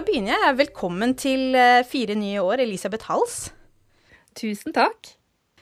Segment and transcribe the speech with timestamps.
[0.00, 0.56] Da begynner jeg.
[0.56, 3.34] Velkommen til eh, fire nye år, Elisabeth Hals.
[4.32, 5.10] Tusen takk.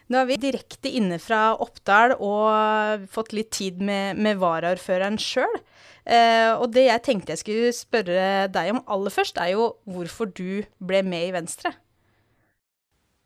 [0.07, 5.59] Nå er vi direkte inne fra Oppdal og fått litt tid med, med varaordføreren sjøl.
[6.07, 10.31] Eh, og det jeg tenkte jeg skulle spørre deg om aller først, er jo hvorfor
[10.31, 11.75] du ble med i Venstre.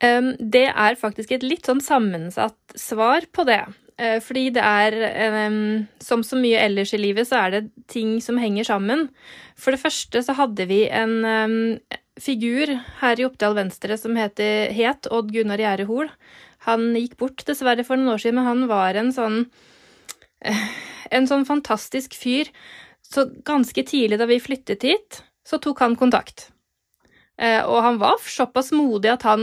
[0.00, 3.66] Um, det er faktisk et litt sånn sammensatt svar på det.
[4.02, 4.96] Uh, fordi det er
[5.46, 7.62] um, Som så mye ellers i livet, så er det
[7.93, 9.08] ting som henger sammen.
[9.54, 11.58] For det første så hadde vi en um,
[12.20, 16.10] figur her i Oppdal Venstre som heter, het Odd Gunnar Gjære Hoel.
[16.66, 19.44] Han gikk bort dessverre for noen år siden, men han var en sånn
[20.46, 20.64] uh,
[21.12, 22.48] En sånn fantastisk fyr.
[23.04, 26.46] Så ganske tidlig da vi flyttet hit, så tok han kontakt.
[27.40, 29.43] Eh, og han var såpass modig at han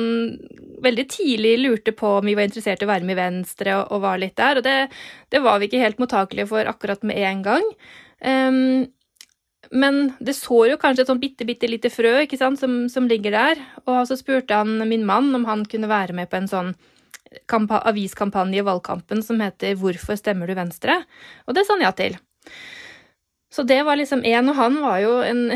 [0.84, 3.92] veldig tidlig lurte på om vi var interessert i å være med i Venstre, og,
[3.96, 4.60] og var litt der.
[4.60, 4.78] Og det,
[5.34, 7.68] det, var vi ikke helt mottakelige for akkurat med en gang.
[8.20, 8.88] Um,
[9.72, 13.10] men det så jo kanskje et sånn bitte, bitte lite frø ikke sant, som, som,
[13.10, 13.62] ligger der.
[13.86, 16.74] Og så spurte han min mann om han kunne være med på en sånn
[17.50, 21.06] aviskampanje i valgkampen som heter 'Hvorfor stemmer du Venstre?'
[21.48, 22.18] Og det sa han ja til.
[23.52, 25.52] Så det var liksom én, og han var jo en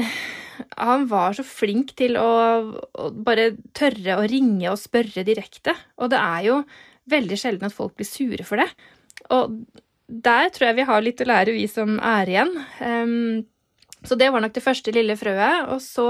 [0.78, 2.32] han var så flink til å,
[2.73, 5.76] å, bare tørre å ringe og spørre direkte.
[6.02, 6.59] Og det er jo
[7.12, 8.70] veldig sjelden at folk blir sure for det.
[9.34, 9.58] Og
[10.08, 12.54] der tror jeg vi har litt å lære, vi som er igjen.
[12.80, 13.44] Um,
[14.04, 15.70] så det var nok det første lille frøet.
[15.74, 16.08] Og så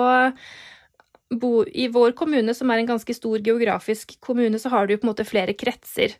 [1.39, 5.05] bo, i vår kommune, som er en ganske stor geografisk kommune, så har du på
[5.05, 6.17] en måte flere kretser.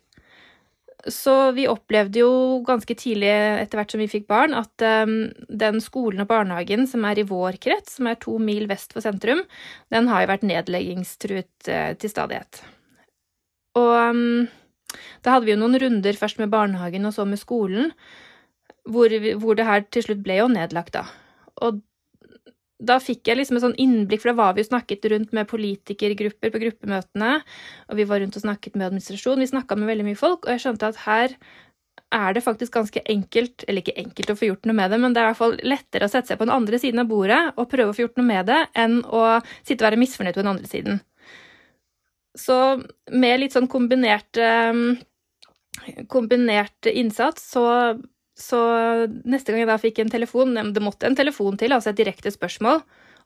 [1.10, 2.30] Så vi opplevde jo
[2.64, 7.04] ganske tidlig etter hvert som vi fikk barn, at um, den skolen og barnehagen som
[7.04, 9.42] er i vår krets, som er to mil vest for sentrum,
[9.92, 12.62] den har jo vært nedleggingstruet uh, til stadighet.
[13.76, 14.46] Og um,
[15.24, 17.92] da hadde vi jo noen runder først med barnehagen og så med skolen,
[18.88, 21.04] hvor, hvor det her til slutt ble jo nedlagt, da.
[21.64, 21.82] Og
[22.86, 25.48] da fikk jeg liksom et sånn innblikk, for da var vi jo snakket rundt med
[25.50, 27.34] politikergrupper på gruppemøtene,
[27.88, 30.54] og vi var rundt og snakket med administrasjon, vi snakka med veldig mye folk, og
[30.54, 31.36] jeg skjønte at her
[32.14, 35.14] er det faktisk ganske enkelt, eller ikke enkelt å få gjort noe med det, men
[35.14, 37.40] det er i hvert fall lettere å sette seg på den andre siden av bordet
[37.56, 39.24] og prøve å få gjort noe med det, enn å
[39.64, 41.00] sitte og være misfornøyd på den andre siden.
[42.38, 42.56] Så
[43.14, 44.38] med litt sånn kombinert,
[46.10, 47.64] kombinert innsats, så
[48.34, 48.60] så
[49.22, 52.32] neste gang jeg da fikk en telefon, det måtte en telefon til, altså et direkte
[52.34, 52.82] spørsmål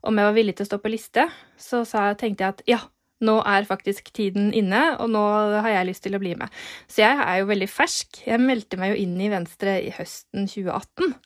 [0.06, 1.24] om jeg var villig til å stå på liste,
[1.58, 2.80] så jeg, tenkte jeg at ja,
[3.24, 5.22] nå er faktisk tiden inne, og nå
[5.58, 6.52] har jeg lyst til å bli med.
[6.86, 8.20] Så jeg er jo veldig fersk.
[8.28, 11.16] Jeg meldte meg jo inn i Venstre i høsten 2018.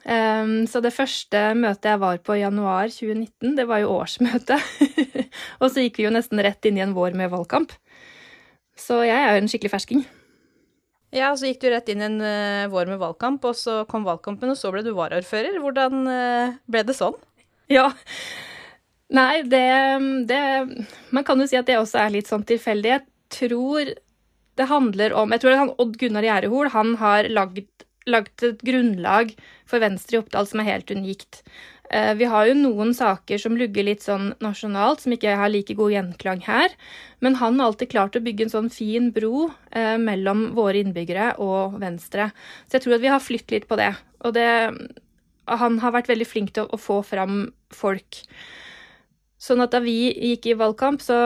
[0.00, 3.92] Um, ehm, så det første møtet jeg var på i januar 2019, det var jo
[3.98, 4.72] årsmøtet.
[5.60, 7.76] og så gikk vi jo nesten rett inn i en vår med valgkamp.
[8.80, 10.06] Så jeg er jo en skikkelig fersking.
[11.14, 14.52] Ja, så gikk du rett inn en uh, vår med valgkamp, og så kom valgkampen,
[14.52, 15.58] og så ble du varaordfører.
[15.62, 17.16] Hvordan uh, ble det sånn?
[17.70, 17.88] Ja,
[19.14, 19.66] nei, det,
[20.26, 20.40] det
[21.14, 22.94] Man kan jo si at det også er litt sånn tilfeldig.
[22.94, 23.92] Jeg tror
[24.58, 27.68] det handler om Jeg tror det han Odd Gunnar Gjærehol han har lagd,
[28.10, 29.30] lagd et grunnlag
[29.70, 31.42] for Venstre i Oppdal som er helt unikt.
[31.90, 35.74] Eh, vi har jo noen saker som lugger litt sånn nasjonalt, som ikke har like
[35.74, 36.74] god gjenklang her.
[37.24, 41.32] Men han har alltid klart å bygge en sånn fin bro eh, mellom våre innbyggere
[41.42, 42.30] og Venstre.
[42.68, 43.90] Så jeg tror at vi har flytt litt på det.
[44.22, 44.48] Og det,
[45.50, 48.22] han har vært veldig flink til å, å få fram folk.
[49.40, 51.18] Sånn at da vi gikk i valgkamp, så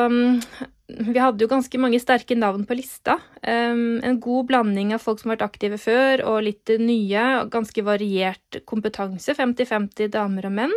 [0.84, 3.16] vi hadde jo ganske mange sterke navn på lista.
[3.40, 7.22] Um, en god blanding av folk som har vært aktive før, og litt nye.
[7.40, 9.32] og Ganske variert kompetanse.
[9.38, 10.74] 50-50 damer og menn.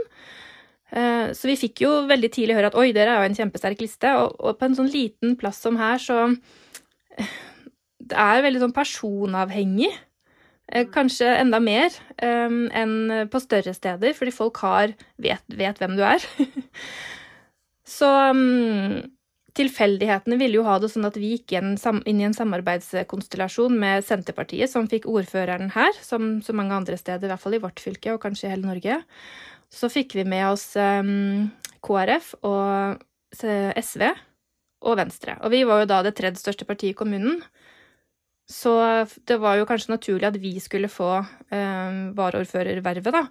[0.87, 3.83] Uh, så vi fikk jo veldig tidlig høre at oi, dere er jo en kjempesterk
[3.83, 4.13] liste.
[4.21, 6.31] Og, og, på en sånn liten plass som her, så
[7.97, 9.91] Det er veldig sånn personavhengig.
[10.71, 11.91] Uh, kanskje enda mer
[12.23, 16.23] um, enn på større steder, fordi folk har vet, vet hvem du er.
[17.97, 19.03] så um,
[19.57, 24.69] tilfeldighetene ville jo ha det sånn at vi gikk inn i en samarbeidskonstellasjon med Senterpartiet,
[24.71, 28.13] som fikk ordføreren her, som så mange andre steder, i hvert fall i vårt fylke,
[28.13, 28.99] og kanskje i hele Norge.
[29.73, 31.49] Så fikk vi med oss um,
[31.83, 33.01] KrF og
[33.35, 34.05] SV
[34.87, 35.35] og Venstre.
[35.43, 37.41] Og vi var jo da det tredje største partiet i kommunen.
[38.47, 38.77] Så
[39.27, 43.25] det var jo kanskje naturlig at vi skulle få um, varaordførervervet, da.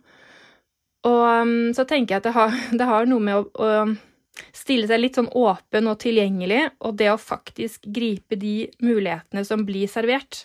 [1.06, 4.15] Og um, så tenker jeg at det har, det har noe med å, å
[4.56, 9.64] stille seg litt sånn åpen og tilgjengelig, og det å faktisk gripe de mulighetene som
[9.68, 10.44] blir servert.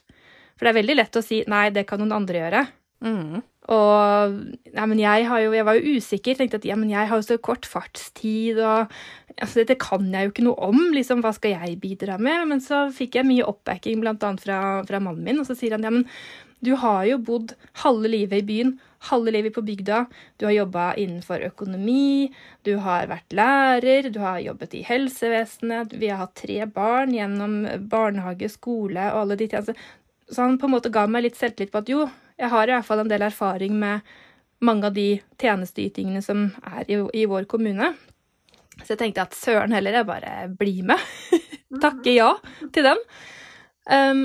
[0.55, 2.67] For det er veldig lett å si 'nei, det kan noen andre gjøre'.
[3.01, 3.41] Mm.
[3.71, 4.35] Og
[4.73, 6.37] ja, jeg, jo, jeg var jo usikker.
[6.37, 8.91] Tenkte at ja, jeg har jo så kort fartstid, og
[9.37, 10.83] altså, dette kan jeg jo ikke noe om.
[10.95, 12.47] liksom, Hva skal jeg bidra med?
[12.51, 15.87] Men så fikk jeg mye oppbacking, annet fra, fra mannen min, og så sier han
[15.87, 16.07] ja, men
[16.61, 18.75] Du har jo bodd halve livet i byen,
[19.09, 20.03] halve livet på bygda.
[20.37, 22.29] Du har jobba innenfor økonomi,
[22.67, 25.95] du har vært lærer, du har jobbet i helsevesenet.
[25.97, 29.89] Vi har hatt tre barn gjennom barnehage, skole og alle de tjenestene.
[30.31, 32.05] Så han på en måte ga meg litt selvtillit på at jo,
[32.41, 34.07] jeg har i hvert fall en del erfaring med
[34.65, 35.07] mange av de
[35.41, 37.93] tjenesteytingene som er i, i vår kommune.
[38.81, 41.01] Så jeg tenkte at søren heller, jeg bare blir med.
[41.85, 42.31] Takke ja
[42.73, 43.01] til den.
[43.89, 44.23] Um,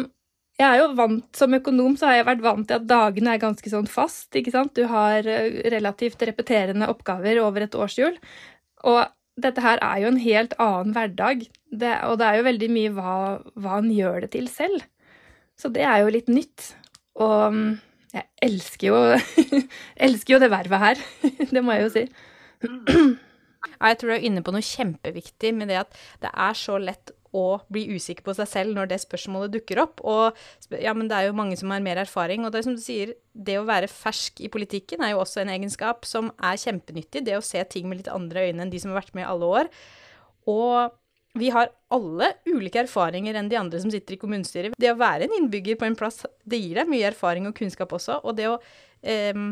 [0.57, 3.43] jeg er jo vant, Som økonom så har jeg vært vant til at dagene er
[3.43, 4.31] ganske sånn fast.
[4.37, 4.73] ikke sant?
[4.77, 8.17] Du har eh, relativt repeterende oppgaver over et årshjul.
[8.89, 9.03] Og
[9.37, 11.45] dette her er jo en helt annen hverdag,
[11.77, 13.17] det, og det er jo veldig mye hva,
[13.53, 14.87] hva han gjør det til selv.
[15.61, 16.71] Så det er jo litt nytt.
[17.21, 17.69] Og mm,
[18.15, 18.99] jeg elsker jo,
[20.07, 21.05] elsker jo det vervet her.
[21.55, 22.05] det må jeg jo si.
[23.67, 27.13] Jeg tror du er inne på noe kjempeviktig med det at det er så lett
[27.37, 30.01] å bli usikker på seg selv når det spørsmålet dukker opp.
[30.07, 30.37] Og
[30.81, 32.47] ja, men det er jo mange som har mer erfaring.
[32.47, 35.43] Og det er som du sier, det å være fersk i politikken er jo også
[35.43, 37.27] en egenskap som er kjempenyttig.
[37.27, 39.31] Det å se ting med litt andre øyne enn de som har vært med i
[39.33, 39.73] alle år.
[40.49, 40.97] Og
[41.37, 44.77] vi har alle ulike erfaringer enn de andre som sitter i kommunestyret.
[44.81, 47.93] Det å være en innbygger på en plass, det gir deg mye erfaring og kunnskap
[47.97, 48.21] også.
[48.25, 48.57] Og det å
[49.07, 49.43] eh,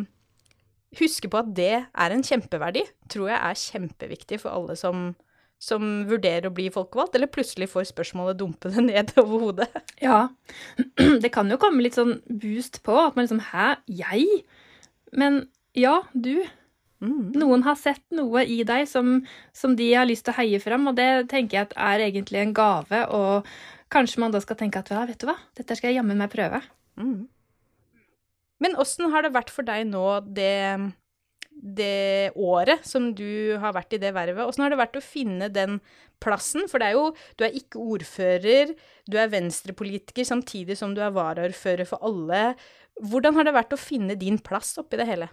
[1.00, 5.12] huske på at det er en kjempeverdi, tror jeg er kjempeviktig for alle som,
[5.62, 9.70] som vurderer å bli folkevalgt, eller plutselig får spørsmålet dumpende ned over hodet.
[10.02, 10.28] Ja,
[11.22, 14.44] det kan jo komme litt sånn boost på at man liksom Hæ, jeg?
[15.14, 15.44] Men
[15.78, 16.44] ja, du.
[17.04, 17.34] Mm.
[17.36, 19.18] Noen har sett noe i deg som,
[19.56, 22.40] som, de har lyst til å heie fram, og det tenker jeg at er egentlig
[22.40, 23.04] en gave.
[23.12, 23.48] Og
[23.92, 26.32] kanskje man da skal tenke at ja, vet du hva, dette skal jeg jammen meg
[26.32, 26.62] prøve.
[27.00, 27.26] Mm.
[28.64, 30.78] Men åssen har det vært for deg nå det,
[31.50, 34.46] det året som du har vært i det vervet?
[34.46, 35.80] Åssen har det vært å finne den
[36.24, 36.68] plassen?
[36.70, 38.72] For det er jo, du er ikke ordfører,
[39.10, 42.54] du er venstrepolitiker samtidig som du er varaordfører for alle.
[43.02, 45.28] Hvordan har det vært å finne din plass oppi det hele?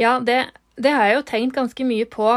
[0.00, 0.38] Ja, det,
[0.80, 2.28] det har jeg jo tenkt ganske mye på.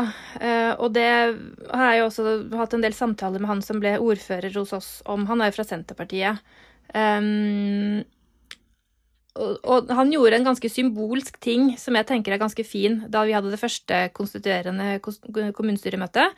[0.42, 3.96] Eh, og det har jeg jo også hatt en del samtaler med han som ble
[4.02, 5.28] ordfører hos oss om.
[5.30, 6.44] Han er jo fra Senterpartiet.
[6.96, 8.04] Um,
[9.36, 13.26] og, og, han gjorde en ganske symbolsk ting som jeg tenker er ganske fin, da
[13.28, 16.38] vi hadde det første konstituerende kommunestyremøtet.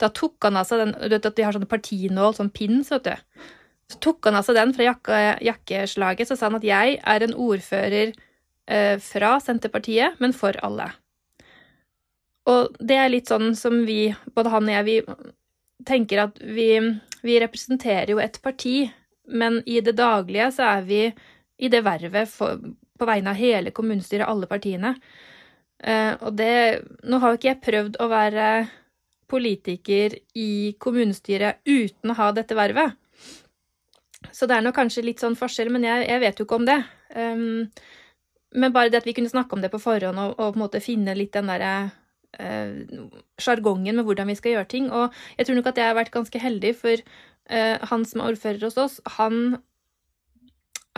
[0.00, 3.10] Da tok han altså den Du vet at de har sånne partinål, sånn pins, vet
[3.10, 3.44] du.
[3.92, 7.36] Så tok han altså den fra jakke, jakkeslaget, så sa han at jeg er en
[7.36, 8.16] ordfører
[9.00, 10.90] fra Senterpartiet, men for alle.
[12.48, 16.70] Og det er litt sånn som vi, både han og jeg, vi tenker at vi,
[17.24, 18.90] vi representerer jo et parti,
[19.28, 21.02] men i det daglige så er vi
[21.58, 22.60] i det vervet for,
[22.98, 24.94] på vegne av hele kommunestyret, alle partiene.
[25.78, 28.46] Uh, og det Nå har jo ikke jeg prøvd å være
[29.30, 32.96] politiker i kommunestyret uten å ha dette vervet.
[34.34, 36.66] Så det er nok kanskje litt sånn forskjell, men jeg, jeg vet jo ikke om
[36.66, 36.78] det.
[37.14, 37.68] Um,
[38.54, 40.64] men bare det at vi kunne snakke om det på forhånd og, og på en
[40.64, 41.90] måte finne litt den derre
[42.40, 42.72] eh,
[43.40, 44.90] sjargongen med hvordan vi skal gjøre ting.
[44.92, 47.04] Og jeg tror nok at jeg har vært ganske heldig, for
[47.52, 49.58] uh, han som er ordfører hos oss, han,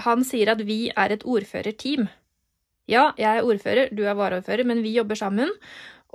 [0.07, 2.09] han sier at vi er et ordførerteam.
[2.91, 5.51] Ja, jeg er ordfører, du er varaordfører, men vi jobber sammen.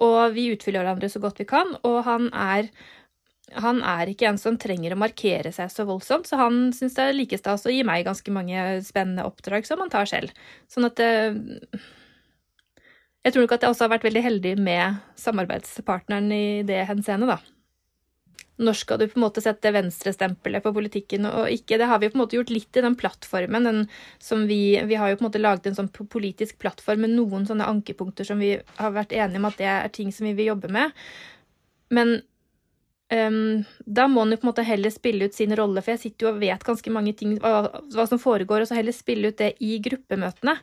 [0.03, 1.69] Og vi utfyller hverandre så godt vi kan.
[1.87, 2.67] Og han er
[3.53, 7.03] han er ikke en som trenger å markere seg så voldsomt, så han syns det
[7.05, 10.33] er like stas å gi meg ganske mange spennende oppdrag som han tar selv.
[10.71, 11.37] Sånn at eh,
[13.25, 17.29] Jeg tror nok at jeg også har vært veldig heldig med samarbeidspartneren i det henseende,
[17.29, 17.39] da.
[18.55, 21.77] Når skal du på en måte sette venstrestempelet på politikken og ikke?
[21.81, 23.67] Det har vi på en måte gjort litt i den plattformen.
[23.67, 23.81] Den
[24.21, 27.43] som vi, vi har jo på en måte laget en sånn politisk plattform med noen
[27.49, 30.53] sånne ankepunkter som vi har vært enige om at det er ting som vi vil
[30.53, 30.95] jobbe med.
[31.91, 32.15] Men
[33.13, 36.01] Um, da må han jo på en måte heller spille ut sin rolle, for jeg
[36.01, 39.29] sitter jo og vet ganske mange ting hva, hva, som foregår, og så heller spille
[39.29, 40.55] ut det i gruppemøtene.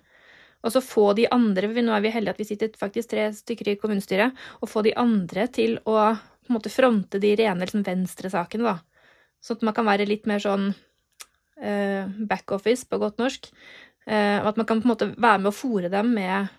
[0.62, 3.72] Og så få de andre Nå er vi heldige at vi sitter faktisk tre stykker
[3.72, 4.36] i kommunestyret.
[4.62, 5.96] Og få de andre til å
[6.42, 9.08] på en måte fronte de rene liksom, venstresakene, da.
[9.42, 13.50] Sånn at man kan være litt mer sånn uh, backoffice på godt norsk.
[14.06, 16.50] Uh, at man kan på en måte være med å fòre dem med,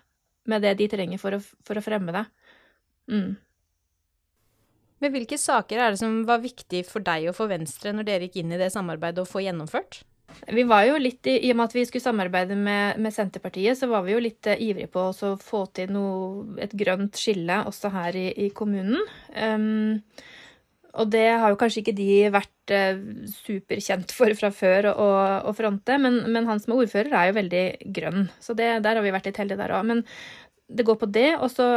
[0.47, 2.23] med det de trenger for å, for å fremme det.
[3.11, 3.33] Mm.
[5.03, 8.27] Men hvilke saker er det som var viktig for deg og for Venstre når dere
[8.29, 9.99] gikk inn i det samarbeidet og få gjennomført?
[10.47, 13.89] Vi var jo litt, I og med at vi skulle samarbeide med, med Senterpartiet, så
[13.91, 17.91] var vi jo litt uh, ivrige på å få til noe, et grønt skille også
[17.93, 19.03] her i, i kommunen.
[19.35, 19.99] Um,
[20.93, 23.03] og det har jo kanskje ikke de vært uh,
[23.43, 25.09] superkjent for fra før å,
[25.51, 27.65] å fronte, men, men, han som er ordfører, er jo veldig
[27.99, 28.29] grønn.
[28.41, 29.85] Så det, der har vi vært litt heldige der òg.
[29.91, 30.05] Men
[30.73, 31.29] det går på det.
[31.43, 31.69] Og så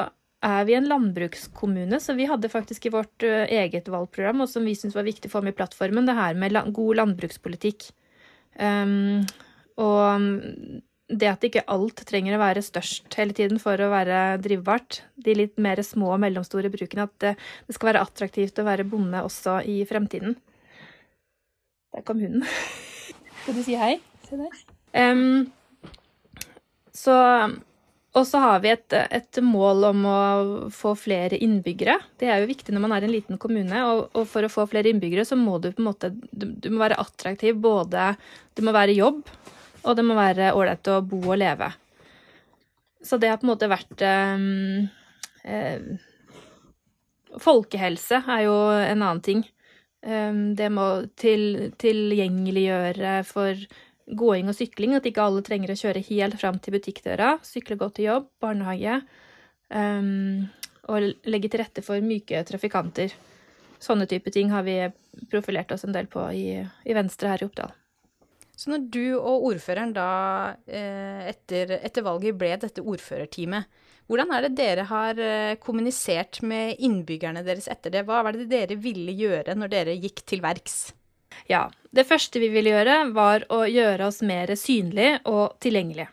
[0.45, 4.67] er vi en landbrukskommune, så vi hadde faktisk i vårt eh, eget valgprogram, og som
[4.67, 7.89] vi syntes var viktig å få med i plattformen, det her med god landbrukspolitikk.
[8.61, 9.25] Um,
[9.81, 10.27] og
[11.07, 15.03] det at ikke alt trenger å være størst hele tiden for å være drivbart.
[15.23, 17.07] De litt mer små og mellomstore brukene.
[17.07, 17.35] At det,
[17.69, 20.35] det skal være attraktivt å være bonde også i fremtiden.
[21.95, 22.43] Der kom hunden.
[23.43, 23.95] Skal du si hei?
[24.27, 24.59] Se der.
[24.99, 25.47] Um,
[26.97, 27.15] så
[28.17, 30.21] og så har vi et, et, mål om å
[30.73, 31.99] få flere innbyggere.
[32.17, 33.83] Det er jo viktig når man er en liten kommune.
[33.91, 36.71] Og, og for å få flere innbyggere, så må du på en måte du, du,
[36.73, 37.59] må være attraktiv.
[37.61, 38.15] Både
[38.57, 39.21] Det må være jobb,
[39.85, 41.69] og det må være ålreit å bo og leve.
[43.05, 44.87] Så det har på en måte vært um,
[45.45, 45.85] eh,
[47.37, 49.45] Folkehelse er jo en annen ting.
[50.07, 50.87] Um, det må
[51.21, 53.61] til, tilgjengeliggjøre for
[54.07, 57.37] gåing og sykling, at ikke alle trenger å kjøre helt fram til butikkdøra.
[57.47, 59.01] Sykle godt til jobb, barnehage.
[59.67, 60.47] Um,
[60.87, 63.15] og legge til rette for myke trafikanter.
[63.83, 64.79] Sånne type ting har vi
[65.31, 67.75] profilert oss en del på i, i Venstre her i Oppdal.
[68.57, 70.11] Så når du og ordføreren da
[70.65, 73.67] eh, etter, etter valget ble dette ordførerteamet,
[74.09, 78.07] hvordan er det dere har eh, kommunisert med innbyggerne deres etter det?
[78.09, 80.79] Hva var det dere ville gjøre når dere gikk til verks?
[81.51, 81.67] Ja.
[81.97, 86.11] Det første vi ville gjøre, var å gjøre oss mer synlige og tilgjengelige.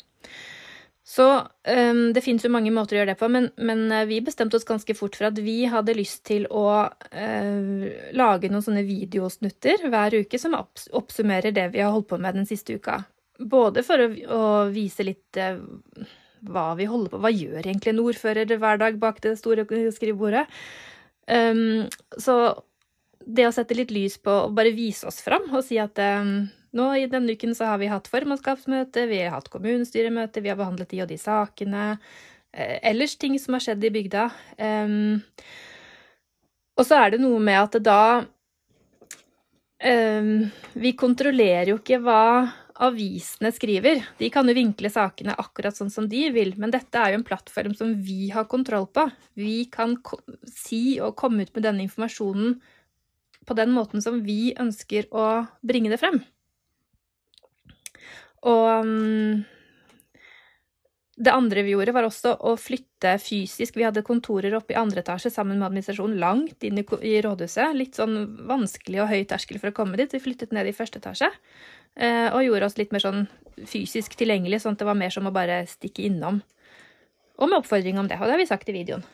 [1.04, 1.26] Så
[1.68, 4.56] um, det fins jo mange måter å gjøre det på, men, men, eh, vi bestemte
[4.56, 7.84] oss ganske fort for at vi hadde lyst til å uh,
[8.16, 12.48] lage noen sånne videosnutter hver uke som oppsummerer det vi har holdt på med den
[12.48, 13.02] siste uka.
[13.38, 15.60] Både for å, å vise litt uh,
[16.48, 20.48] hva vi holder på Hva gjør egentlig en ordfører hver dag bak det store skrivebordet?
[21.28, 21.86] Um,
[22.20, 22.56] så
[23.26, 26.46] det å sette litt lys på og bare vise oss fram og si at um,
[26.74, 30.60] nå i denne uken så har vi hatt formannskapsmøte, vi har hatt kommunestyremøte, vi har
[30.60, 31.84] behandlet de og de sakene.
[32.54, 34.26] Eh, ellers ting som har skjedd i bygda.
[34.58, 35.22] Um,
[36.74, 38.04] og så er det noe med at da
[39.86, 40.34] um,
[40.74, 42.24] Vi kontrollerer jo ikke hva
[42.84, 44.02] avisene skriver.
[44.18, 47.28] De kan jo vinkle sakene akkurat sånn som de vil, men dette er jo en
[47.28, 49.06] plattform som vi har kontroll på.
[49.38, 49.94] Vi kan
[50.50, 52.58] si og komme ut med denne informasjonen
[53.46, 56.22] på den måten som vi ønsker å bringe det frem.
[58.44, 59.44] Og um,
[61.16, 63.78] det andre vi gjorde, var også å flytte fysisk.
[63.78, 66.86] Vi hadde kontorer oppe i andre etasje sammen med administrasjonen, langt inn i,
[67.24, 67.76] rådhuset.
[67.78, 68.18] Litt sånn
[68.50, 70.16] vanskelig og høy terskel for å komme dit.
[70.16, 73.28] Vi flyttet ned i første etasje eh, og gjorde oss litt mer sånn
[73.70, 76.42] fysisk tilgjengelig, sånn at det var mer som å bare stikke innom.
[77.38, 78.18] Og med oppfordring om det.
[78.18, 79.06] Og det har vi sagt i videoen.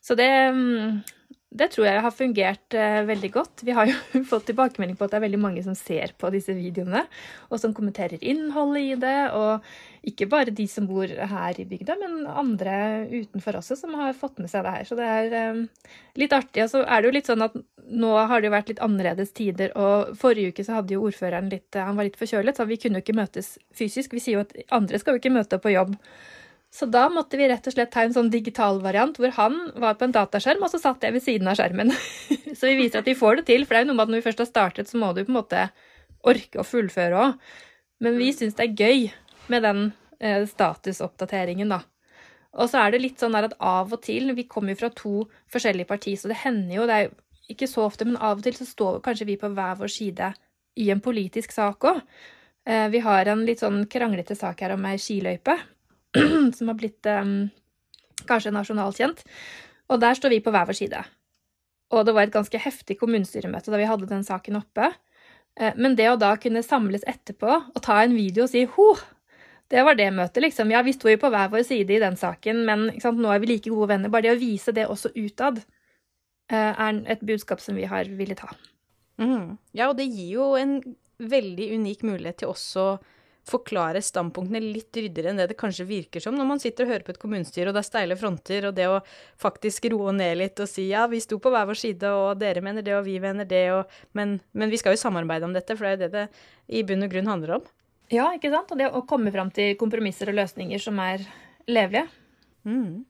[0.00, 1.02] Så det um,
[1.50, 3.62] det tror jeg har fungert eh, veldig godt.
[3.66, 6.54] Vi har jo fått tilbakemelding på at det er veldig mange som ser på disse
[6.54, 7.02] videoene,
[7.50, 9.16] og som kommenterer innholdet i det.
[9.34, 12.76] Og ikke bare de som bor her i bygda, men andre
[13.10, 14.86] utenfor også som har fått med seg det her.
[14.86, 15.92] Så det er eh,
[16.22, 16.68] litt artig.
[16.68, 17.58] Og så er det jo litt sånn at
[17.90, 21.50] nå har det jo vært litt annerledes tider, og forrige uke så hadde jo ordføreren
[21.50, 24.14] litt Han var litt forkjølet, så vi kunne jo ikke møtes fysisk.
[24.14, 25.98] Vi sier jo at andre skal jo ikke møte på jobb.
[26.70, 29.96] Så da måtte vi rett og slett ta en sånn digital variant hvor han var
[29.98, 31.90] på en dataskjerm, og så satt jeg ved siden av skjermen.
[32.58, 34.12] så vi viser at vi får det til, for det er jo noe med at
[34.12, 35.64] når vi først har startet, så må du på en måte
[36.30, 37.56] orke å fullføre òg.
[38.00, 39.08] Men vi syns det er gøy
[39.50, 39.82] med den
[40.22, 41.80] eh, statusoppdateringen, da.
[42.54, 45.12] Og så er det litt sånn at av og til Vi kommer jo fra to
[45.52, 47.12] forskjellige partier, så det hender jo, det er jo
[47.50, 50.30] ikke så ofte, men av og til så står kanskje vi på hver vår side
[50.78, 52.00] i en politisk sak òg.
[52.62, 55.58] Eh, vi har en litt sånn kranglete sak her om ei skiløype
[56.56, 57.50] som har blitt um,
[58.28, 59.24] kanskje nasjonalt kjent.
[59.90, 61.04] Og der står vi på hver vår side.
[61.90, 64.92] Og det var et ganske heftig kommunestyremøte da vi hadde den saken oppe.
[65.58, 68.90] Eh, men det å da kunne samles etterpå og ta en video og si ho,
[69.70, 70.70] det var det møtet, liksom.
[70.74, 73.52] Ja, vi sto jo på hver vår side i den saken, men nå er vi
[73.52, 74.10] like gode venner.
[74.10, 75.60] Bare det å vise det også utad
[76.50, 78.50] eh, er et budskap som vi har villet ha.
[79.20, 79.58] Mm.
[79.76, 80.80] Ja, og det gir jo en
[81.20, 82.86] veldig unik mulighet til også
[83.48, 87.04] forklare standpunktene litt ryddigere enn det det kanskje virker som når man sitter og hører
[87.06, 89.00] på et kommunestyre, og det er steile fronter, og det å
[89.40, 92.62] faktisk roe ned litt og si ja, vi sto på hver vår side, og dere
[92.64, 95.76] mener det, og vi mener det, og men, men, vi skal jo samarbeide om dette,
[95.76, 97.70] for det er jo det det i bunn og grunn handler om.
[98.10, 98.70] Ja, ikke sant?
[98.74, 101.22] Og det å komme fram til kompromisser og løsninger som er
[101.70, 102.08] levelige.
[102.66, 103.06] Mm.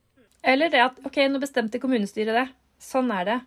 [0.53, 2.47] Eller det at OK, nå bestemte kommunestyret det.
[2.81, 3.39] Sånn er det.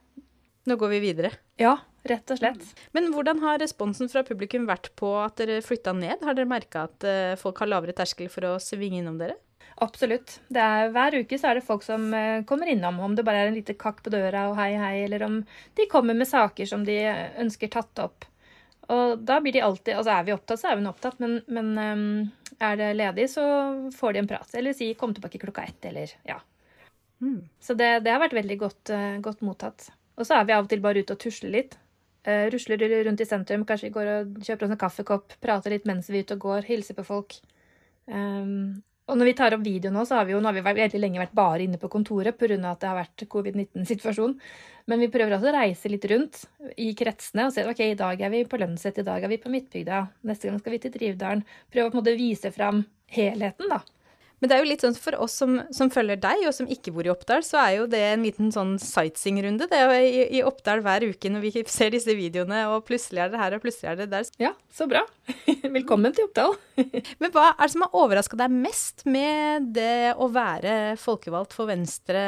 [0.69, 1.33] Nå går vi videre.
[1.61, 2.65] Ja, rett og slett.
[2.95, 6.23] Men hvordan har responsen fra publikum vært på at dere flytta ned?
[6.25, 9.37] Har dere merka at uh, folk har lavere terskel for å svinge innom dere?
[9.81, 10.37] Absolutt.
[10.53, 13.51] Er, hver uke så er det folk som uh, kommer innom, om det bare er
[13.51, 15.41] en liten kakk på døra og hei, hei, eller om
[15.79, 16.99] de kommer med saker som de
[17.41, 18.27] ønsker tatt opp.
[18.91, 21.69] Og da blir de alltid Altså er vi opptatt, så er vi opptatt, men, men
[22.59, 23.45] er det ledig, så
[23.95, 24.49] får de en prat.
[24.59, 26.41] Eller si 'kom tilbake klokka ett', eller ja.
[27.23, 27.47] Mm.
[27.63, 28.91] Så det, det, har vært veldig godt,
[29.23, 29.87] godt mottatt.
[30.19, 31.77] Og så er vi av og til bare ute og tusler litt.
[32.23, 35.87] Uh, rusler rundt i sentrum, kanskje vi går og kjøper oss en kaffekopp, prater litt
[35.89, 37.35] mens vi er ute og går, hilser på folk.
[38.07, 40.63] Um, og når vi tar opp video nå, så har vi jo nå har vi
[40.63, 42.55] veldig lenge vært bare inne på kontoret pga.
[42.69, 44.37] at det har vært covid-19-situasjon.
[44.87, 46.45] Men vi prøver også å reise litt rundt
[46.79, 49.41] i kretsene og se ok, i dag er vi på Lønset, i dag er vi
[49.43, 51.43] på Midtbygda, neste gang skal vi til Drivdalen.
[51.71, 53.81] Prøve å på en måte vise fram helheten, da.
[54.43, 56.91] Men det er jo litt sånn for oss som, som, følger deg, og som ikke
[56.91, 59.69] bor i Oppdal, så er jo det en liten sånn sightseeing-runde.
[59.71, 63.21] Det er jo i, i, Oppdal hver uke når vi ser disse videoene, og plutselig
[63.23, 64.27] er det her, og plutselig er det der.
[64.43, 65.05] Ja, så bra.
[65.77, 66.57] Velkommen til Oppdal.
[67.23, 71.71] Men hva er det som har overraska deg mest med det å være folkevalgt for
[71.71, 72.25] Venstre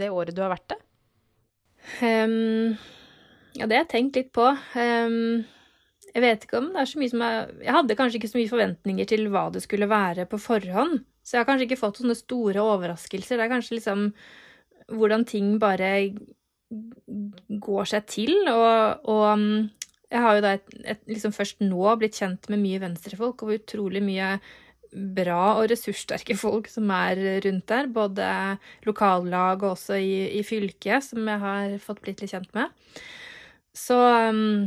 [0.00, 0.80] det året du har vært det?
[2.00, 2.80] Um,
[3.60, 4.48] ja, det har jeg tenkt litt på.
[4.72, 5.44] Um,
[6.14, 8.40] jeg vet ikke om det er så mye som er Jeg hadde kanskje ikke så
[8.40, 11.02] mye forventninger til hva det skulle være på forhånd.
[11.28, 13.36] Så jeg har kanskje ikke fått sånne store overraskelser.
[13.36, 14.06] Det er kanskje liksom
[14.96, 15.90] hvordan ting bare
[16.68, 18.32] går seg til.
[18.48, 19.66] Og, og mm,
[20.08, 23.58] jeg har jo da et, et, liksom først nå blitt kjent med mye venstrefolk, og
[23.58, 24.38] utrolig mye
[24.88, 27.92] bra og ressurssterke folk som er rundt der.
[27.92, 28.30] Både
[28.88, 32.72] lokallag og også i, i fylket, som jeg har fått blitt litt kjent med.
[33.76, 34.64] Så um,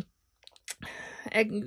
[1.34, 1.66] jeg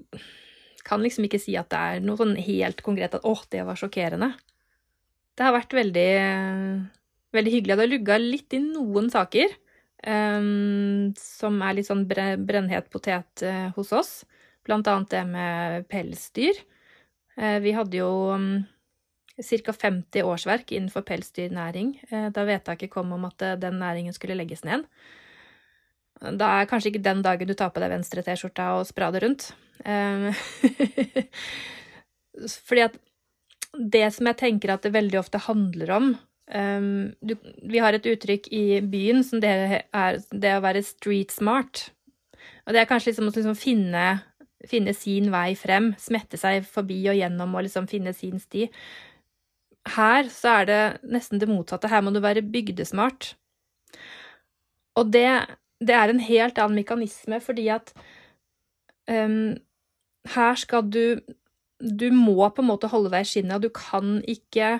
[0.87, 3.81] kan liksom ikke si at det er noe sånn helt konkret at 'å, det var
[3.81, 4.37] sjokkerende'.
[5.35, 6.11] Det har vært veldig,
[7.35, 7.75] veldig hyggelig.
[7.75, 9.57] Det har lugga litt i noen saker
[10.07, 14.13] um, som er litt sånn brennhet potet uh, hos oss.
[14.65, 16.61] Blant annet det med pelsdyr.
[17.35, 18.49] Uh, vi hadde jo um,
[19.35, 19.75] ca.
[19.75, 24.87] 50 årsverk innenfor pelsdyrnæring uh, da vedtaket kom om at den næringen skulle legges ned.
[26.39, 29.51] Da er kanskje ikke den dagen du tar på deg venstre T-skjorta og sprader rundt.
[29.83, 30.31] Um,
[32.71, 32.95] fordi at
[33.79, 36.13] det som jeg tenker at det veldig ofte handler om
[36.55, 37.35] um, du,
[37.71, 41.89] Vi har et uttrykk i byen som det er det å være street smart.
[42.65, 44.05] Og det er kanskje liksom å liksom finne,
[44.69, 48.69] finne, sin vei frem, smette seg forbi og gjennom og liksom finne sin sti.
[49.95, 51.91] Her så er det nesten det motsatte.
[51.93, 53.35] Her må du være bygdesmart.
[54.97, 55.29] Og det,
[55.85, 57.93] det er en helt annen mekanisme, fordi at
[59.11, 59.57] um,
[60.33, 61.21] her skal du
[61.79, 64.79] du må på en måte holde deg i skinnet, og du kan ikke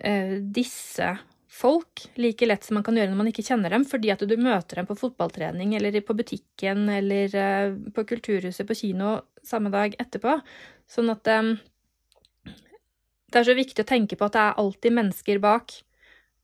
[0.00, 1.12] eh, disse
[1.54, 4.34] folk like lett som man kan gjøre når man ikke kjenner dem, fordi at du
[4.40, 9.94] møter dem på fotballtrening eller på butikken eller eh, på kulturhuset på kino samme dag
[10.02, 10.40] etterpå.
[10.90, 11.54] Sånn at eh,
[13.30, 15.76] det er så viktig å tenke på at det er alltid mennesker bak.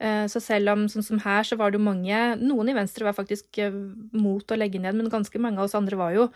[0.01, 3.05] Eh, så selv om, sånn som her, så var det jo mange Noen i Venstre
[3.05, 3.75] var faktisk eh,
[4.17, 6.27] mot å legge ned, men ganske mange av oss andre var jo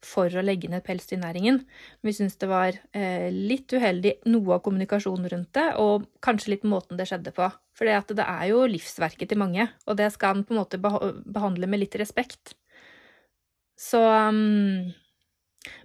[0.00, 1.58] for å legge ned pelsdyrnæringen.
[2.00, 6.64] Vi syns det var eh, litt uheldig noe av kommunikasjonen rundt det, og kanskje litt
[6.64, 7.50] måten det skjedde på.
[7.76, 11.68] For det er jo livsverket til mange, og det skal en på en måte behandle
[11.68, 12.54] med litt respekt.
[13.80, 14.88] Så um,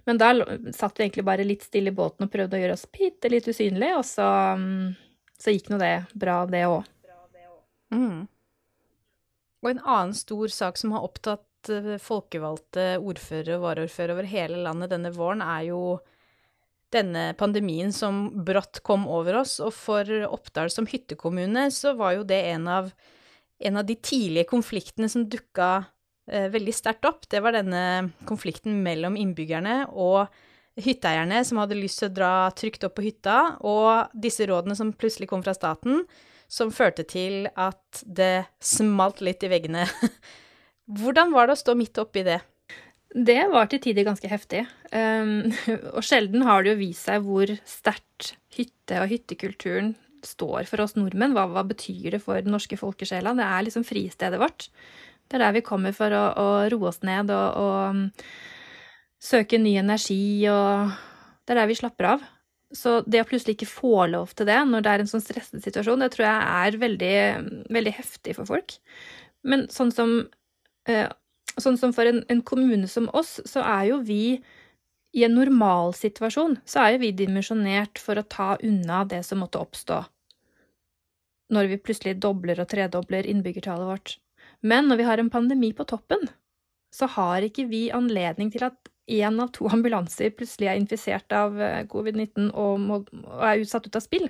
[0.08, 0.32] Men da
[0.72, 3.48] satt vi egentlig bare litt stille i båten og prøvde å gjøre oss bitte litt
[3.48, 4.94] usynlige, og så, um,
[5.36, 6.95] så gikk nå det bra, det òg.
[7.96, 8.26] Mm.
[9.64, 14.60] Og en annen stor sak som har opptatt Eh, folkevalgte ordførere og varaordførere over hele
[14.64, 15.80] landet denne våren, er jo
[16.94, 19.58] denne pandemien som brått kom over oss.
[19.64, 22.92] Og for Oppdal som hyttekommune så var jo det en av,
[23.58, 25.70] en av de tidlige konfliktene som dukka
[26.30, 27.26] eh, veldig sterkt opp.
[27.28, 30.26] Det var denne konflikten mellom innbyggerne og
[30.76, 34.92] hytteeierne som hadde lyst til å dra trygt opp på hytta, og disse rådene som
[34.92, 36.02] plutselig kom fra staten,
[36.48, 39.86] som førte til at det smalt litt i veggene
[41.00, 42.38] Hvordan var det å stå midt oppi det?
[43.10, 44.60] Det var til tider ganske heftig.
[44.92, 45.50] Um,
[45.96, 49.94] og sjelden har det jo vist seg hvor sterkt hytte og hyttekulturen
[50.26, 51.34] står for oss nordmenn.
[51.34, 53.34] Hva, hva, betyr det for den norske folkesjela?
[53.34, 54.68] Det er liksom fristedet vårt.
[55.26, 58.04] Det er der vi kommer for å, å roe oss ned og, og um,
[59.22, 60.94] søke ny energi, og
[61.42, 62.26] det er der vi slapper av.
[62.74, 65.62] Så det å plutselig ikke få lov til det når det er en sånn stresset
[65.62, 67.18] situasjon, det tror jeg er veldig,
[67.76, 68.74] veldig heftig for folk.
[69.46, 70.16] Men sånn som
[70.86, 71.08] Eh,
[71.58, 74.38] sånn som for en, en, kommune som oss, så er jo vi
[75.16, 79.62] i en normalsituasjon så er jo vi dimensjonert for å ta unna det som måtte
[79.62, 80.02] oppstå
[81.56, 84.16] når vi plutselig dobler og tredobler innbyggertallet vårt.
[84.66, 86.24] Men når vi har en pandemi på toppen,
[86.90, 91.60] så har ikke vi anledning til at én av to ambulanser plutselig er infisert av
[91.60, 94.28] eh, covid-19 og, og, er utsatt ut av spill.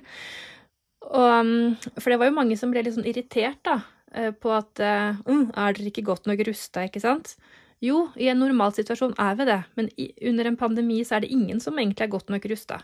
[1.07, 3.81] Og, mm, for det var jo mange som ble litt sånn irritert, da,
[4.15, 7.35] Eh, på at mm, Er dere ikke godt nok rusta, ikke sant?
[7.83, 11.25] Jo, i en normal situasjon er vi det, men i, under en pandemi så er
[11.25, 12.79] det ingen som egentlig er godt nok rusta.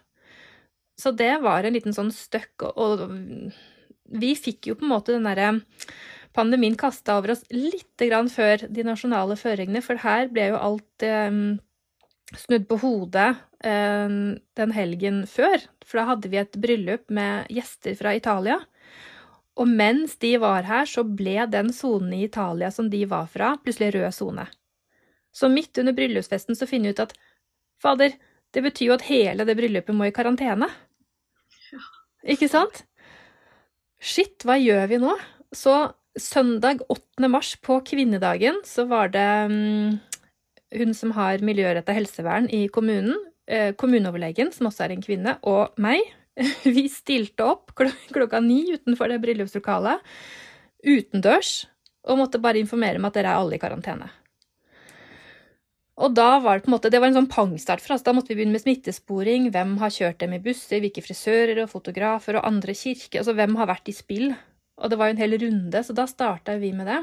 [0.99, 5.15] Så det var en liten sånn støkk, og, og vi fikk jo på en måte
[5.15, 5.63] den derre
[6.37, 11.57] pandemien kasta over oss litt før de nasjonale føringene, for her ble jo alt um,
[12.31, 13.29] snudd på hodet
[13.63, 14.09] eh,
[14.59, 18.59] den helgen før, for da hadde vi et bryllup med gjester fra Italia.
[19.59, 23.53] Og mens de var her, så ble den sonen i Italia som de var fra,
[23.61, 24.47] plutselig rød sone.
[25.33, 27.13] Så midt under bryllupsfesten så finner vi ut at
[27.81, 28.15] fader,
[28.53, 30.69] det betyr jo at hele det bryllupet må i karantene.
[31.73, 31.83] Ja.
[32.33, 32.83] Ikke sant?
[34.03, 35.13] Shit, hva gjør vi nå?
[35.53, 35.73] Så
[36.19, 37.29] søndag 8.
[37.29, 39.95] mars, på kvinnedagen, så var det um,
[40.77, 45.77] hun som har miljøretta helsevern i kommunen, eh, kommuneoverlegen, som også er en kvinne, og
[45.77, 46.01] meg.
[46.65, 50.01] Vi stilte opp klokka ni utenfor det bryllupslokalet,
[50.83, 51.67] utendørs,
[52.09, 54.09] og måtte bare informere om at dere er alle i karantene.
[56.01, 58.03] Og da var det på en måte, det var en sånn pangstart for oss.
[58.05, 59.51] Da måtte vi begynne med smittesporing.
[59.53, 60.81] Hvem har kjørt dem i busser?
[60.81, 63.21] Hvilke frisører og fotografer og andre kirker?
[63.21, 64.31] Altså hvem har vært i spill?
[64.81, 66.99] Og det var jo en hel runde, så da starta vi med det.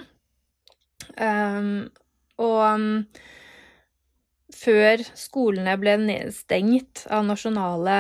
[1.23, 1.87] Um,
[2.43, 3.15] og
[4.57, 5.97] før skolene ble
[6.35, 7.97] stengt av nasjonale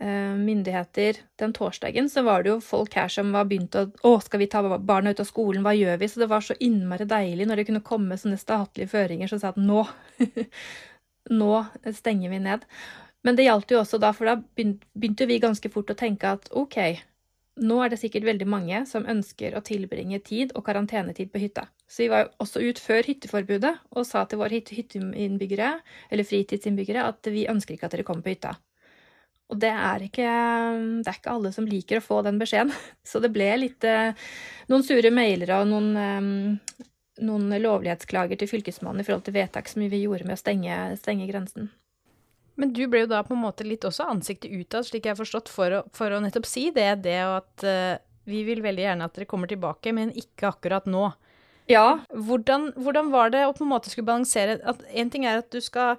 [0.00, 4.16] uh, myndigheter den torsdagen, så var det jo folk her som var begynt å Å,
[4.24, 5.64] skal vi ta barna ut av skolen?
[5.66, 6.10] Hva gjør vi?
[6.10, 9.54] Så det var så innmari deilig når det kunne komme sånne statlige føringer som sa
[9.54, 9.86] at nå
[11.24, 11.54] Nå
[11.96, 12.66] stenger vi ned.
[13.24, 16.50] Men det gjaldt jo også da, for da begynte vi ganske fort å tenke at
[16.52, 16.76] OK,
[17.64, 21.64] nå er det sikkert veldig mange som ønsker å tilbringe tid og karantenetid på hytta.
[21.88, 25.74] Så vi var jo også ut før hytteforbudet og sa til våre hytteinnbyggere,
[26.10, 28.54] eller fritidsinnbyggere, at vi ønsker ikke at dere kommer på hytta.
[29.52, 30.24] Og det er, ikke,
[31.04, 32.72] det er ikke alle som liker å få den beskjeden.
[33.10, 34.16] Så det ble litt eh,
[34.72, 36.88] noen sure mailer og noen, eh,
[37.28, 41.28] noen lovlighetsklager til Fylkesmannen i forhold til vedtak som vi gjorde med å stenge, stenge
[41.28, 41.68] grensen.
[42.56, 45.20] Men du ble jo da på en måte litt også ansiktet utad, slik jeg har
[45.20, 47.96] forstått, for å, for å nettopp si det, det at uh,
[48.30, 51.08] vi vil veldig gjerne at dere kommer tilbake, men ikke akkurat nå.
[51.70, 52.04] Ja.
[52.12, 55.50] Hvordan, hvordan var det å på en måte skulle balansere at En ting er at
[55.52, 55.96] du skal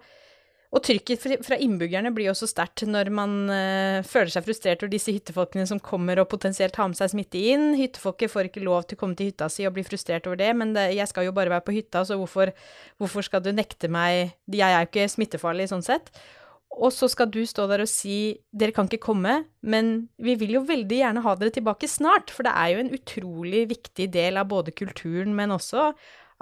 [0.75, 4.91] og trykket fra innbyggerne blir jo så sterkt når man uh, føler seg frustrert over
[4.91, 7.69] disse hyttefolkene som kommer og potensielt har med seg smitte inn.
[7.79, 10.49] Hyttefolket får ikke lov til å komme til hytta si og bli frustrert over det,
[10.57, 12.51] men det, jeg skal jo bare være på hytta, så hvorfor,
[12.99, 16.11] hvorfor skal du nekte meg Jeg er jo ikke smittefarlig sånn sett.
[16.75, 20.57] Og så skal du stå der og si dere kan ikke komme, men vi vil
[20.57, 22.33] jo veldig gjerne ha dere tilbake snart.
[22.35, 25.91] For det er jo en utrolig viktig del av både kulturen, men også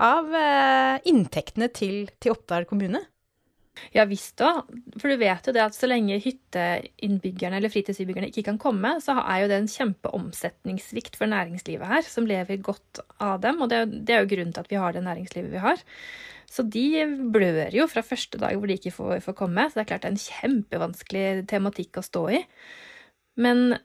[0.02, 3.04] av eh, inntektene til, til Oppdal kommune.
[3.94, 4.62] Ja visst da,
[5.02, 9.16] for du vet jo det at så lenge hytteinnbyggerne eller fritidsinnbyggerne ikke kan komme, så
[9.22, 13.64] er jo det en kjempeomsetningssvikt for næringslivet her, som lever godt av dem.
[13.66, 15.82] Og det, det er jo grunnen til at vi har det næringslivet vi har.
[16.54, 19.66] Så de blør jo fra første dag hvor de ikke får, får komme.
[19.70, 22.44] Så det er klart det er en kjempevanskelig tematikk å stå i.
[23.42, 23.80] Men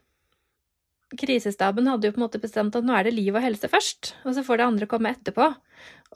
[1.16, 4.12] krisestaben hadde jo på en måte bestemt at nå er det liv og helse først,
[4.28, 5.46] og så får det andre komme etterpå.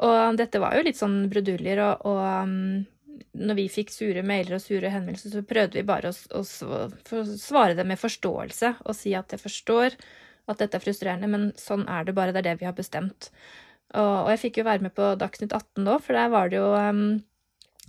[0.04, 2.82] Og dette var jo litt sånn bruduljer, og, og um,
[3.40, 7.78] når vi fikk sure mailer og sure henvendelser, så prøvde vi bare å, å svare
[7.78, 9.96] det med forståelse og si at jeg forstår
[10.50, 13.30] at dette er frustrerende, men sånn er det bare, det er det vi har bestemt.
[13.92, 16.60] Og, og, jeg fikk jo være med på Dagsnytt 18 da, for der var det
[16.60, 17.04] jo um,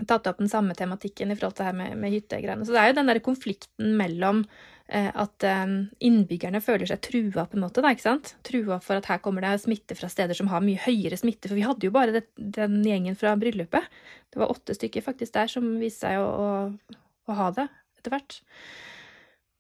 [0.10, 2.68] tatt opp den samme tematikken i forhold til det her med, med hyttegreiene.
[2.68, 4.42] Så det er jo den der konflikten mellom
[4.88, 8.34] eh, at um, innbyggerne føler seg trua, på en måte, da, ikke sant?
[8.48, 11.48] Trua for at her kommer det smitte fra steder som har mye høyere smitte.
[11.48, 13.88] For vi hadde jo bare det, den gjengen fra bryllupet.
[14.34, 16.98] Det var åtte stykker faktisk der som viste seg å, å,
[17.30, 17.70] å ha det
[18.02, 18.42] etter hvert.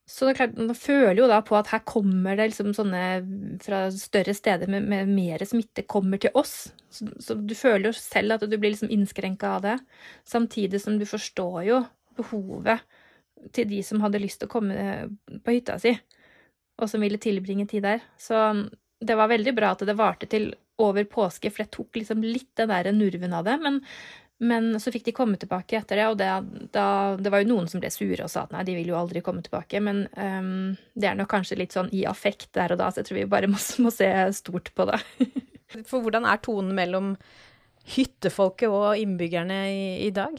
[0.03, 3.03] Så det er klart, man føler jo da på at her kommer det liksom sånne
[3.63, 6.73] fra større steder med, med mer smitte kommer til oss.
[6.91, 9.77] Så, så, du føler jo selv at du blir liksom innskrenka av det.
[10.27, 11.79] Samtidig som du forstår jo
[12.19, 12.83] behovet
[13.55, 14.75] til de som hadde lyst til å komme
[15.43, 15.95] på hytta si,
[16.79, 18.03] og som ville tilbringe tid der.
[18.19, 18.43] Så
[19.03, 20.51] det var veldig bra at det varte til
[20.83, 23.55] over påske, for det tok liksom litt den der nurven av det.
[23.61, 23.79] Men
[24.43, 26.29] men så fikk de komme tilbake etter det, og det,
[26.75, 26.85] da,
[27.19, 29.23] det var jo noen som ble sure og sa at nei, de vil jo aldri
[29.23, 29.79] komme tilbake.
[29.83, 33.09] Men um, det er nok kanskje litt sånn i affekt der og da, så jeg
[33.09, 34.99] tror vi bare må, må se stort på det.
[35.89, 37.15] For hvordan er tonen mellom
[37.95, 40.37] hyttefolket og innbyggerne i, i, dag?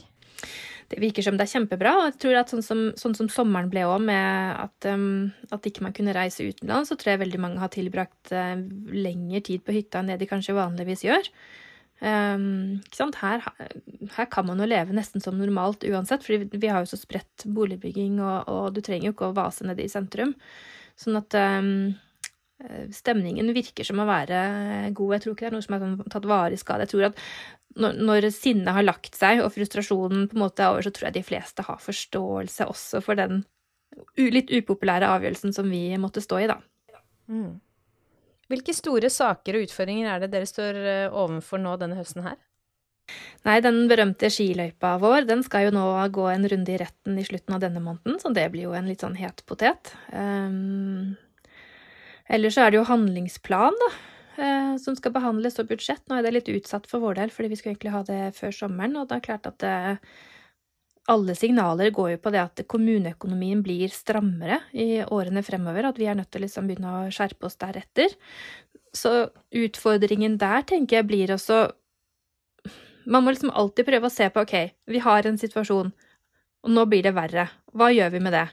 [0.89, 1.97] Det virker som det er kjempebra.
[1.97, 5.65] og jeg tror at Sånn som, sånn som sommeren ble òg, med at, um, at
[5.65, 8.57] ikke man kunne reise utenlands, så tror jeg veldig mange har tilbrakt uh,
[8.93, 11.31] lengre tid på hytta enn det de kanskje vanligvis gjør.
[12.03, 12.81] Um,
[13.21, 13.43] her,
[14.17, 17.45] her, kan man jo leve nesten som normalt uansett, for vi har jo så spredt
[17.47, 20.35] boligbygging, og, og, du trenger jo ikke å vase nede i sentrum.
[20.99, 21.95] Sånn at um,
[22.93, 25.15] stemningen virker som å være god.
[25.15, 26.85] Jeg tror ikke det er noe som er tatt tatt varig skade.
[26.85, 27.25] Jeg tror at
[27.75, 31.09] når, når sinnet har lagt seg og frustrasjonen på en måte er over, så tror
[31.09, 33.43] jeg de fleste har forståelse også for den
[34.19, 36.59] litt upopulære avgjørelsen som vi måtte stå i, da.
[37.31, 37.55] Mm.
[38.51, 42.37] Hvilke store saker og utfordringer er det dere står eh, overfor nå denne høsten her?
[43.45, 47.25] Nei, den berømte skiløypa vår den skal jo nå gå en runde i retten i
[47.25, 49.93] slutten av denne måneden, så det blir jo en litt sånn het potet.
[50.09, 51.13] Um,
[52.25, 53.91] ellers så er det jo handlingsplan, da,
[54.39, 56.01] uh, som skal behandles, og budsjett.
[56.09, 58.57] Nå er det litt utsatt for vår del, fordi vi skulle egentlig ha det før
[58.63, 59.75] sommeren, og det er klart at det,
[61.11, 66.07] alle signaler går jo på det at kommuneøkonomien blir strammere i årene fremover, at vi
[66.09, 68.15] er nødt til å liksom begynne å skjerpe oss deretter.
[68.95, 71.67] Så utfordringen der, tenker jeg, blir også
[73.05, 74.55] man må liksom alltid prøve å se på OK,
[74.89, 75.91] vi har en situasjon,
[76.65, 77.49] og nå blir det verre.
[77.77, 78.47] Hva gjør vi med det?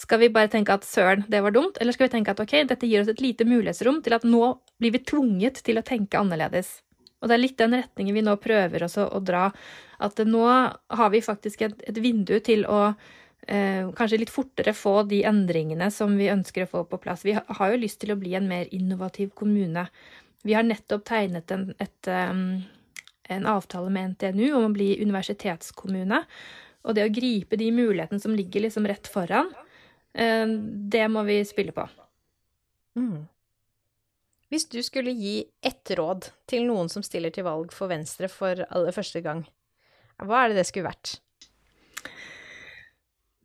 [0.00, 2.56] Skal vi bare tenke at søren, det var dumt, eller skal vi tenke at ok,
[2.66, 6.18] dette gir oss et lite mulighetsrom til at nå blir vi tvunget til å tenke
[6.18, 6.80] annerledes?
[7.20, 9.48] Og det er litt den retningen vi nå prøver også å dra.
[10.00, 15.02] At nå har vi faktisk et, et vindu til å eh, kanskje litt fortere få
[15.10, 17.26] de endringene som vi ønsker å få på plass.
[17.26, 19.86] Vi har jo lyst til å bli en mer innovativ kommune.
[20.46, 22.62] Vi har nettopp tegnet en, et, um,
[23.28, 26.22] en avtale med NTNU om å bli universitetskommune.
[26.88, 29.52] Og det å gripe de mulighetene som ligger liksom rett foran,
[30.16, 30.46] eh,
[30.94, 31.84] det må vi spille på.
[32.96, 33.28] Mm.
[34.50, 38.64] Hvis du skulle gi ett råd til noen som stiller til valg for Venstre for
[38.66, 39.44] aller første gang,
[40.18, 41.20] hva er det det skulle vært?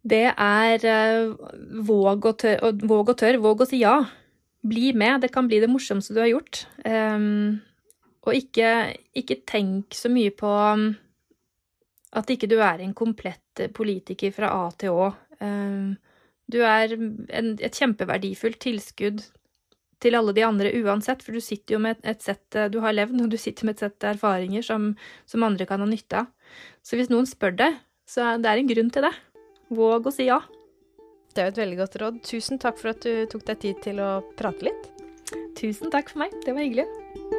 [0.05, 1.33] Det er uh,
[1.85, 3.99] våg og tør, våg og tør, våg å si ja.
[4.65, 6.65] Bli med, det kan bli det morsomste du har gjort.
[6.81, 7.61] Um,
[8.25, 10.87] og ikke, ikke, tenk så mye på um,
[12.17, 15.11] at ikke du er en komplett politiker fra A til Å.
[15.37, 15.93] Um,
[16.49, 19.21] du er en, et kjempeverdifullt tilskudd
[20.05, 22.95] til alle de andre uansett, for du sitter jo med et, sett eh, du har
[22.95, 24.91] levd, og du sitter med et sett erfaringer som,
[25.29, 26.29] som andre kan ha nytte av.
[26.85, 29.15] Så hvis noen spør deg, så er det en grunn til det.
[29.73, 30.43] Våg å si ja.
[31.33, 32.19] Det er jo et veldig godt råd.
[32.23, 34.91] Tusen takk for at du tok deg tid til å prate litt.
[35.57, 36.37] Tusen takk for meg.
[36.45, 37.34] Det var hyggelig.